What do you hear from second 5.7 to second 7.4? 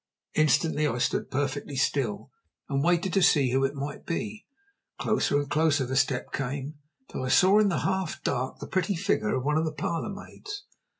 the step came, till I